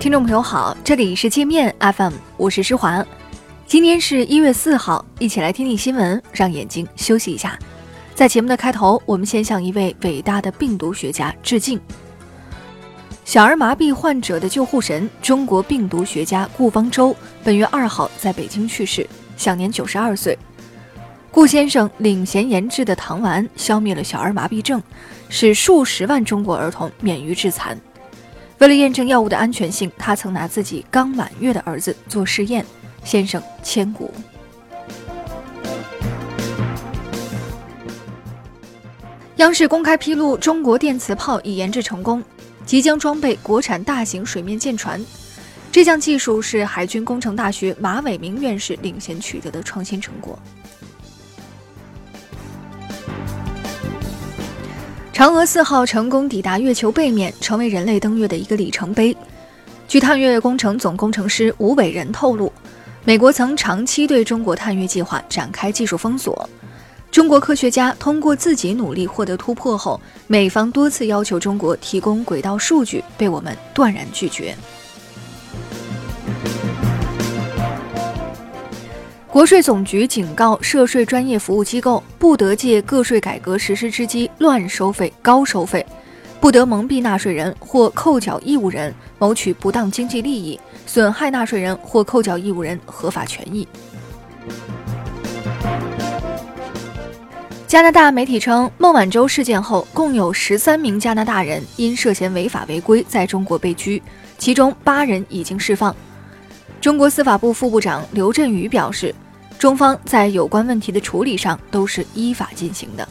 [0.00, 3.04] 听众朋友好，这里是界面 FM，我是施华。
[3.66, 7.58] 今天是一月四号，一起来听听新闻，让眼睛休息一下。
[8.14, 11.80] 在节目的开头，我们先向一位伟大的病毒学家致敬。
[13.24, 19.04] 小儿麻痹患者的救护神，中国病毒学家顾方舟，本月二号在北京去世，
[19.36, 20.38] 享年九十二岁。
[21.32, 24.80] 顾先生领衔研制的糖丸消灭了小儿麻痹症，
[25.28, 27.76] 使数十万中国儿童免于致残。
[28.58, 32.64] 为了验证药物的安全性，他曾拿自己刚满月的儿子做试验。
[33.04, 34.12] 先生千古。
[39.36, 42.22] 央视公开披露，中国电磁炮已研制成功，
[42.66, 45.00] 即将装备国产大型水面舰船。
[45.70, 50.36] 这项技术是海军工程大学马伟明院士领衔取得的创新成果。
[55.18, 59.16] 嫦娥四号成功抵达月球背面，成为人类登月的一个里程碑。
[59.88, 62.52] 据探月工程总工程师吴伟仁透露，
[63.02, 66.48] 美国曾长期对中国探月计划展开技术封锁。
[67.10, 74.56] 中国科学家通过自己努力获得突破后，美方多次要求中国提供轨道数据，被我们断然拒绝。
[79.30, 85.84] 国税总局警告涉税专业服务机构，不得借个税改革实施之机乱收费、高收费，
[86.40, 93.68] 不得蒙蔽纳税人或扣缴义务人，谋取不当经济利益，损害纳税人或扣缴义务人合法权益。
[97.66, 104.02] 加拿大媒体称，孟晚舟事件后，共有十三名加拿大人因涉嫌违法违规在中国被拘，
[104.38, 105.94] 其中八人已经释放。
[106.80, 109.14] 中国司法部副部长刘振宇表示。
[109.58, 113.08] 中方在有关问题的处理上都是依法进行的。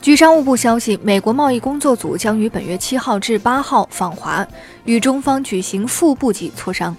[0.00, 4.48] 据商务部消息，美国贸易工作组将于本月七号至八号访华，
[4.86, 6.96] 与中方举行副部级磋商。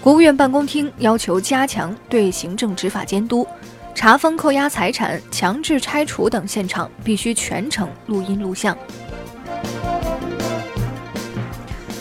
[0.00, 3.44] 国务院办公厅要求加强对行政执法监督，
[3.94, 8.76] 查封、扣押财产、强制拆除等现场必须全程录音录像。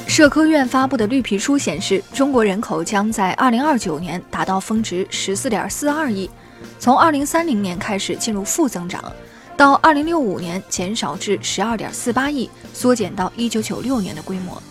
[0.07, 6.29] 社科院发布的绿皮书显示，中国人口将在二零二九年达到峰值十四点四二亿，
[6.77, 9.01] 从二零三零年开始进入负增长，
[9.55, 14.61] 到二零六五年减少至十二点四八亿，缩减到一九九六年的规模。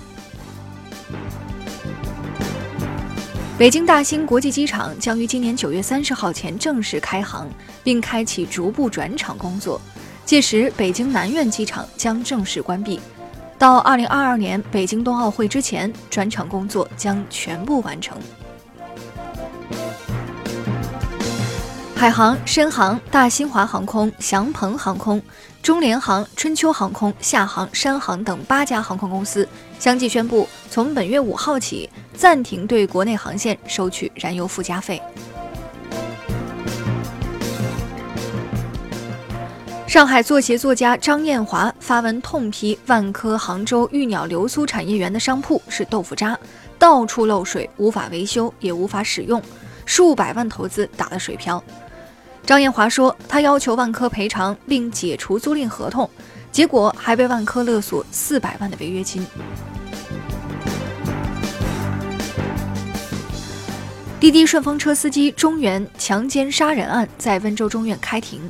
[3.63, 7.49] 北京大兴国际机场将于今年九月三十号前正式开航，
[7.85, 9.81] 并开启逐步转场工作，
[10.25, 12.99] 届时北京南苑机场将正式关闭。
[13.61, 18.19] 到二零二二年北京冬奥会之前，转场工作将全部完成。
[22.03, 25.23] 海航、深航、大新华航空、祥鹏航空、
[25.63, 29.49] 中联航、春秋航空、厦航、山航等八家航空公司
[29.79, 35.01] 相继宣布，从本月五号起暂停对国内航线收取燃油附加费。
[39.87, 46.37] 上海作协作家张艳华发文痛批万科杭州玉鸟流苏产业园的商铺是豆腐渣，
[46.81, 49.41] 到处漏水，无法维修，也无法使用，
[49.87, 51.63] 数百万投资打了水漂。
[52.45, 56.09] 张艳华说，他要求万科赔偿并解除租赁合同，
[56.51, 59.25] 结果还被万科勒索四百万的违约金。
[64.19, 68.41] 滴滴顺风车司机中原强奸杀人案在温州中院开庭。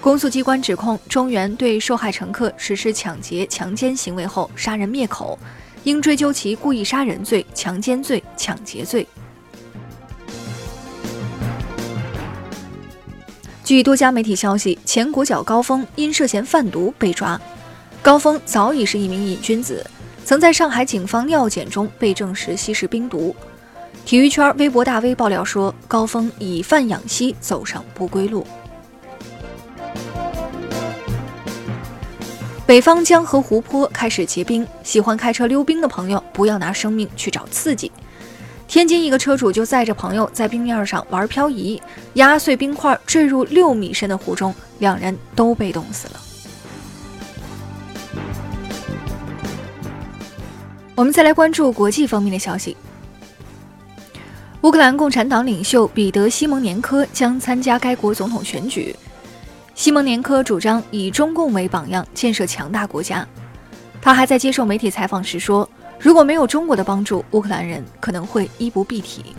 [0.00, 5.38] 公诉机关指控中原对受害乘客实施抢劫、强奸行为后杀人灭口，
[5.84, 9.06] 应追究其故意杀人罪、强奸罪、抢劫罪。
[13.64, 17.40] 据多家媒体消息，前国脚高峰因涉嫌贩毒被抓。
[18.02, 19.82] 高峰早已是一名瘾君子，
[20.22, 23.34] 曾在上海警方尿检中被证实吸食冰毒。
[24.04, 28.46] 体育圈微博大 V 爆料说，高峰以贩养吸走上不归路。
[32.66, 37.90] 北方江河湖泊开始结冰，喜欢开车溜冰的朋友不要拿生命去找刺激。
[38.66, 41.80] 天津一个车主就载着朋友在冰面上玩漂移，
[42.14, 46.20] 压碎冰块坠入六米深的湖中，两人都被冻死了。
[50.96, 52.76] 我们再来关注国际方面的消息：
[54.62, 58.94] 乌克兰共产党领袖彼得·西蒙年科将参加该国总统选举。
[59.74, 63.26] 西蒙年科主张以中共为榜样建设强大国家。
[64.00, 65.68] 他还在接受媒体采访时说
[65.98, 69.34] ：“如果没有中国的帮助，乌克兰人可能会衣不蔽体。”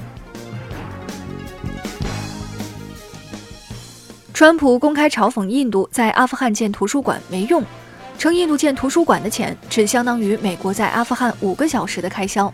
[4.34, 7.64] 川普公开嘲讽印度在阿富汗建图书馆没用，
[8.18, 12.54] 称印度建图书馆的钱只相当于美国在阿富汗五个小时的开销。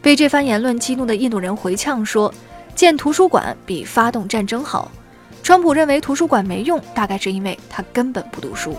[0.00, 2.32] 被这番言论激怒的印度人回呛说
[2.76, 4.92] ：“建图书馆比发动战争好。”
[5.42, 8.76] 川普认为图书馆没用，大概是因为他根本不读书。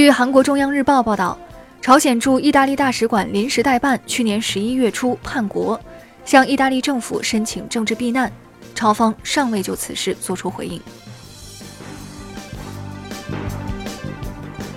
[0.00, 1.36] 据韩国中央日报报道，
[1.82, 5.78] 朝鲜驻意大利大使馆临时代办去年十一月初叛国，
[6.24, 8.32] 向意大利政府申请政治避难，
[8.74, 10.80] 朝方尚未就此事作出回应。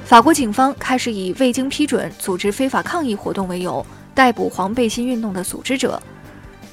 [0.03, 5.97] 法国警方开始以未经批准组织非法抗议活动为由，逮捕黄背心运动的组织者。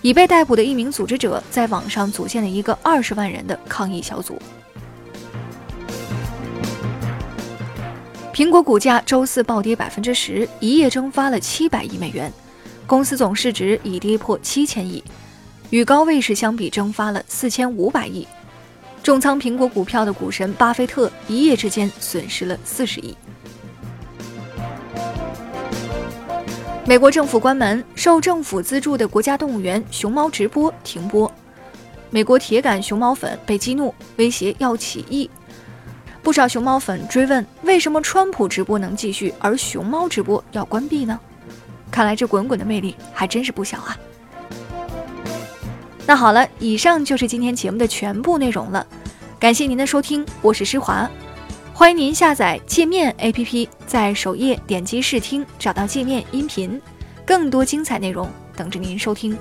[0.03, 4.37] 已被逮捕的一名组织者在网上组建了一个二十万人的抗议小组。
[8.33, 12.33] 苹果股价周四暴跌百分之十，一夜蒸发了七百亿美元，
[12.87, 15.03] 公司总市值已跌破七千亿，
[15.71, 18.27] 与高位时相比蒸发了四千五百亿。
[19.03, 23.17] 重仓苹果股票的股神巴菲特一夜之间损失了四十亿。
[26.87, 31.31] 美国政府关门，受政府资助的国家动物园熊猫直播停播。
[32.11, 35.29] 美国铁杆熊猫粉被激怒，威胁要起义。
[36.23, 41.19] 不少熊猫粉追问：为什么川普直播能继续，而熊猫直播要关闭呢？
[41.91, 43.97] 看来这滚滚的魅力还真是不小啊！
[46.07, 48.87] 那好了，以上就是今天节目的全部内容了。
[49.39, 51.11] 感谢您的收听，我是施华。
[51.73, 56.81] 欢迎您下载界面 APP，在首页点击试听，找到界面音频，
[57.25, 59.37] 更多精彩内容等着您收听。